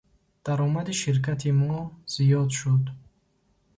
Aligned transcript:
Даромади 0.45 0.93
ширкати 1.01 1.49
мо 1.59 1.75
зиёд 2.13 2.49
шуд. 2.59 2.83